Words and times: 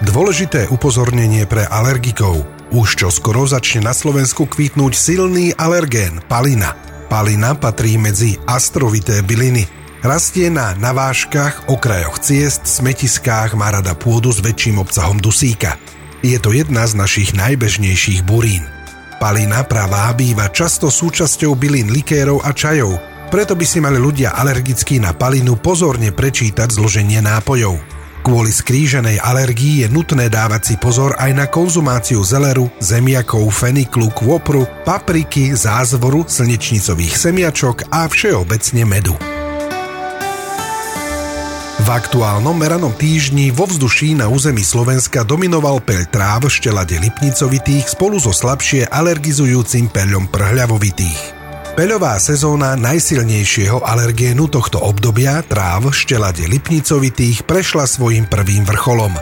Dôležité 0.00 0.64
upozornenie 0.72 1.44
pre 1.44 1.68
alergikov. 1.68 2.48
Už 2.72 2.96
čo 2.96 3.12
skoro 3.12 3.44
začne 3.44 3.84
na 3.84 3.92
Slovensku 3.92 4.48
kvítnuť 4.48 4.96
silný 4.96 5.52
alergén 5.60 6.24
palina. 6.24 6.72
Palina 7.12 7.52
patrí 7.52 8.00
medzi 8.00 8.40
astrovité 8.48 9.20
byliny. 9.20 9.68
Rastie 10.00 10.48
na 10.48 10.72
navážkach, 10.72 11.68
okrajoch 11.68 12.16
ciest, 12.16 12.64
smetiskách, 12.64 13.52
má 13.52 13.76
rada 13.76 13.92
pôdu 13.92 14.32
s 14.32 14.40
väčším 14.40 14.80
obsahom 14.80 15.20
dusíka. 15.20 15.76
Je 16.24 16.40
to 16.40 16.56
jedna 16.56 16.88
z 16.88 16.96
našich 16.96 17.36
najbežnejších 17.36 18.24
burín. 18.24 18.64
Palina 19.20 19.68
pravá 19.68 20.08
býva 20.16 20.48
často 20.48 20.88
súčasťou 20.88 21.52
bylín 21.52 21.92
likérov 21.92 22.40
a 22.40 22.56
čajov, 22.56 22.96
preto 23.28 23.52
by 23.52 23.68
si 23.68 23.84
mali 23.84 24.00
ľudia 24.00 24.32
alergickí 24.32 24.96
na 24.96 25.12
palinu 25.12 25.60
pozorne 25.60 26.08
prečítať 26.08 26.72
zloženie 26.72 27.20
nápojov. 27.20 27.99
Kvôli 28.20 28.52
skríženej 28.52 29.16
alergii 29.16 29.82
je 29.82 29.88
nutné 29.88 30.28
dávať 30.28 30.62
si 30.72 30.74
pozor 30.76 31.16
aj 31.16 31.32
na 31.32 31.46
konzumáciu 31.48 32.20
zeleru, 32.20 32.68
zemiakov, 32.76 33.48
feniklu, 33.48 34.12
kvopru, 34.12 34.68
papriky, 34.84 35.56
zázvoru, 35.56 36.28
slnečnicových 36.28 37.16
semiačok 37.16 37.88
a 37.88 38.04
všeobecne 38.04 38.84
medu. 38.84 39.16
V 41.80 41.88
aktuálnom 41.88 42.52
meranom 42.52 42.92
týždni 42.92 43.56
vo 43.56 43.64
vzduší 43.64 44.12
na 44.12 44.28
území 44.28 44.60
Slovenska 44.60 45.24
dominoval 45.24 45.80
peľ 45.80 46.12
tráv 46.12 46.52
štelade 46.52 47.00
lipnicovitých 47.00 47.96
spolu 47.96 48.20
so 48.20 48.36
slabšie 48.36 48.84
alergizujúcim 48.92 49.88
peľom 49.88 50.28
prhľavovitých. 50.28 51.39
Peľová 51.80 52.20
sezóna 52.20 52.76
najsilnejšieho 52.76 53.80
alergénu 53.80 54.52
tohto 54.52 54.84
obdobia 54.84 55.40
tráv 55.40 55.88
štelade 55.96 56.44
lipnicovitých 56.44 57.48
prešla 57.48 57.88
svojim 57.88 58.28
prvým 58.28 58.68
vrcholom. 58.68 59.16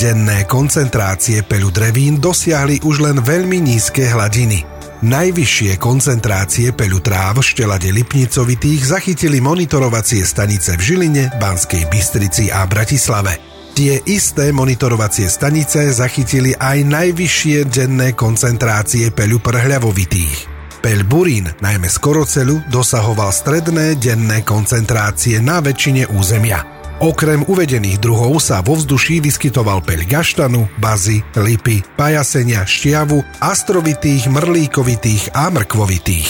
Denné 0.00 0.48
koncentrácie 0.48 1.44
peľu 1.44 1.68
drevín 1.68 2.16
dosiahli 2.16 2.80
už 2.88 3.04
len 3.04 3.20
veľmi 3.20 3.60
nízke 3.60 4.08
hladiny. 4.08 4.64
Najvyššie 5.04 5.76
koncentrácie 5.76 6.72
peľu 6.72 7.04
tráv 7.04 7.44
štelade 7.44 7.92
lipnicovitých 7.92 8.96
zachytili 8.96 9.44
monitorovacie 9.44 10.24
stanice 10.24 10.80
v 10.80 10.80
Žiline, 10.80 11.36
Banskej 11.36 11.84
Bystrici 11.92 12.48
a 12.48 12.64
Bratislave. 12.64 13.36
Tie 13.76 14.00
isté 14.08 14.56
monitorovacie 14.56 15.28
stanice 15.28 15.92
zachytili 15.92 16.56
aj 16.56 16.80
najvyššie 16.80 17.68
denné 17.68 18.16
koncentrácie 18.16 19.12
peľu 19.12 19.44
prhľavovitých. 19.44 20.59
Peľ 20.80 21.04
burín, 21.04 21.44
najmä 21.60 21.92
skorocelu, 21.92 22.64
dosahoval 22.72 23.28
stredné 23.36 24.00
denné 24.00 24.40
koncentrácie 24.40 25.36
na 25.44 25.60
väčšine 25.60 26.08
územia. 26.16 26.64
Okrem 27.04 27.44
uvedených 27.44 28.00
druhov 28.00 28.40
sa 28.40 28.64
vo 28.64 28.76
vzduší 28.76 29.20
vyskytoval 29.20 29.84
peľ 29.84 30.08
gaštanu, 30.08 30.68
bazy, 30.80 31.20
lipy, 31.36 31.84
pajasenia, 32.00 32.64
šťavu, 32.64 33.40
astrovitých, 33.44 34.32
mrlíkovitých 34.32 35.36
a 35.36 35.52
mrkvovitých. 35.52 36.28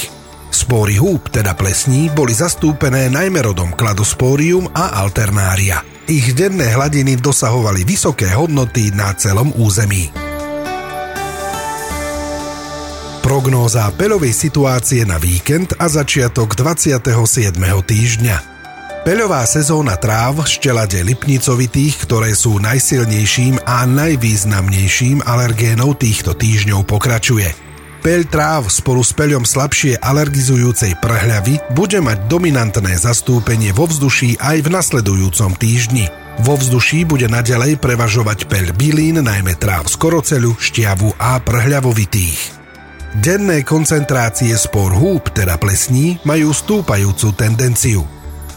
Spóry 0.50 0.98
húb, 0.98 1.30
teda 1.30 1.54
plesní, 1.54 2.10
boli 2.10 2.34
zastúpené 2.34 3.06
najmä 3.06 3.46
rodom 3.46 3.70
kladospórium 3.74 4.66
a 4.74 4.98
alternária. 4.98 5.82
Ich 6.10 6.34
denné 6.34 6.74
hladiny 6.74 7.22
dosahovali 7.22 7.86
vysoké 7.86 8.34
hodnoty 8.34 8.90
na 8.90 9.14
celom 9.14 9.54
území. 9.54 10.29
Prognóza 13.30 13.86
peľovej 13.94 14.34
situácie 14.34 15.06
na 15.06 15.14
víkend 15.14 15.78
a 15.78 15.86
začiatok 15.86 16.58
27. 16.58 17.54
týždňa. 17.62 18.36
Peľová 19.06 19.46
sezóna 19.46 19.94
tráv 19.94 20.42
štelade 20.50 20.98
lipnicovitých, 21.06 22.10
ktoré 22.10 22.34
sú 22.34 22.58
najsilnejším 22.58 23.62
a 23.62 23.86
najvýznamnejším 23.86 25.22
alergénou 25.22 25.94
týchto 25.94 26.34
týždňov 26.34 26.82
pokračuje. 26.90 27.54
Peľ 28.02 28.20
tráv 28.26 28.66
spolu 28.66 28.98
s 29.06 29.14
peľom 29.14 29.46
slabšie 29.46 30.02
alergizujúcej 30.02 30.98
prhľavy 30.98 31.62
bude 31.70 32.02
mať 32.02 32.26
dominantné 32.26 32.98
zastúpenie 32.98 33.70
vo 33.70 33.86
vzduší 33.86 34.42
aj 34.42 34.58
v 34.66 34.74
nasledujúcom 34.74 35.54
týždni. 35.54 36.10
Vo 36.42 36.58
vzduší 36.58 37.06
bude 37.06 37.30
naďalej 37.30 37.78
prevažovať 37.78 38.50
peľ 38.50 38.74
bylín, 38.74 39.22
najmä 39.22 39.54
tráv 39.54 39.86
skoroceľu, 39.86 40.58
šťavu 40.58 41.14
a 41.14 41.38
prhľavovitých. 41.38 42.59
Denné 43.10 43.66
koncentrácie 43.66 44.54
spor 44.54 44.94
húb, 44.94 45.34
teda 45.34 45.58
plesní, 45.58 46.22
majú 46.22 46.54
stúpajúcu 46.54 47.34
tendenciu. 47.34 48.06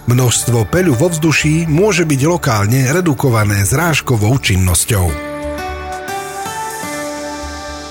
Množstvo 0.06 0.70
peľu 0.70 0.94
vo 0.94 1.10
vzduší 1.10 1.66
môže 1.66 2.06
byť 2.06 2.22
lokálne 2.30 2.86
redukované 2.94 3.66
zrážkovou 3.66 4.38
činnosťou. 4.38 5.10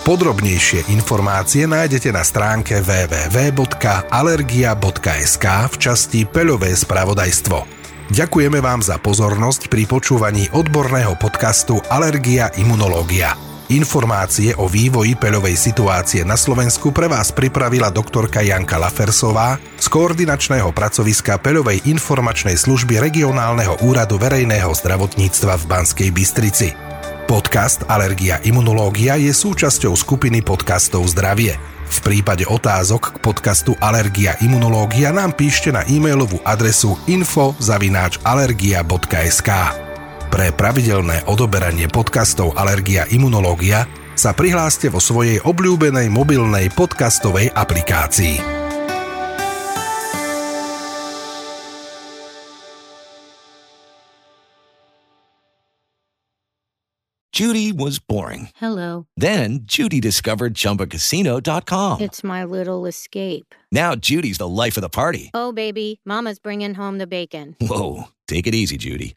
Podrobnejšie 0.07 0.87
informácie 0.95 1.67
nájdete 1.67 2.15
na 2.15 2.23
stránke 2.23 2.79
www.alergia.sk 2.79 5.47
v 5.67 5.75
časti 5.83 6.23
Peľové 6.31 6.79
spravodajstvo. 6.79 7.59
Ďakujeme 8.15 8.63
vám 8.63 8.87
za 8.87 9.03
pozornosť 9.03 9.67
pri 9.67 9.91
počúvaní 9.91 10.47
odborného 10.55 11.19
podcastu 11.19 11.83
Alergia 11.91 12.55
imunológia. 12.55 13.52
Informácie 13.73 14.53
o 14.61 14.69
vývoji 14.69 15.17
peľovej 15.17 15.57
situácie 15.57 16.29
na 16.29 16.37
Slovensku 16.37 16.93
pre 16.93 17.09
vás 17.09 17.33
pripravila 17.33 17.89
doktorka 17.89 18.45
Janka 18.45 18.77
Lafersová 18.77 19.57
z 19.81 19.89
koordinačného 19.89 20.69
pracoviska 20.77 21.41
Peľovej 21.41 21.89
informačnej 21.89 22.61
služby 22.61 23.01
regionálneho 23.01 23.81
úradu 23.81 24.21
verejného 24.21 24.69
zdravotníctva 24.77 25.57
v 25.57 25.65
Banskej 25.65 26.13
Bystrici. 26.13 26.77
Podcast 27.25 27.89
Alergia 27.89 28.45
imunológia 28.45 29.17
je 29.17 29.33
súčasťou 29.33 29.97
skupiny 29.97 30.45
podcastov 30.45 31.09
Zdravie. 31.09 31.57
V 31.89 31.99
prípade 32.05 32.45
otázok 32.45 33.17
k 33.17 33.25
podcastu 33.25 33.73
Alergia 33.81 34.37
imunológia 34.45 35.17
nám 35.17 35.33
píšte 35.33 35.73
na 35.73 35.81
e-mailovú 35.89 36.45
adresu 36.45 37.01
info.alergia.sk. 37.09 39.49
Pre 40.33 40.49
pravidelné 40.49 41.29
odoberanie 41.29 41.93
podcastov 41.93 42.57
Alergia 42.57 43.05
imunológia 43.13 43.85
sa 44.17 44.33
prihláste 44.33 44.89
vo 44.89 44.97
svojej 44.97 45.37
obľúbenej 45.45 46.09
mobilnej 46.09 46.73
podcastovej 46.73 47.53
aplikácii. 47.53 48.41
Judy 57.33 57.73
was 57.73 58.01
boring. 58.01 58.49
Hello. 58.57 59.05
Then 59.17 59.65
Judy 59.65 60.01
discovered 60.01 60.57
ChumbaCasino.com. 60.57 62.01
It's 62.01 62.25
my 62.25 62.45
little 62.45 62.85
escape. 62.89 63.55
Now 63.73 63.97
Judy's 63.97 64.37
the 64.37 64.49
life 64.49 64.77
of 64.77 64.83
the 64.83 64.93
party. 64.93 65.31
Oh, 65.33 65.53
baby, 65.53 66.01
Mama's 66.05 66.39
bringing 66.41 66.73
home 66.73 66.97
the 66.97 67.07
bacon. 67.07 67.57
Whoa, 67.61 68.09
take 68.29 68.47
it 68.47 68.55
easy, 68.55 68.77
Judy. 68.77 69.17